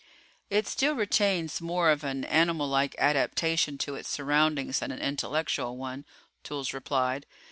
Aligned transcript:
"It 0.49 0.65
still 0.65 0.95
retains 0.95 1.61
more 1.61 1.91
of 1.91 2.03
an 2.03 2.23
animal 2.25 2.67
like 2.67 2.95
adaptation 2.97 3.77
to 3.85 3.93
its 3.93 4.09
surroundings 4.09 4.79
than 4.79 4.89
an 4.89 4.97
intellectual 4.97 5.77
one," 5.77 6.05
Toolls 6.43 6.73
replied. 6.73 7.27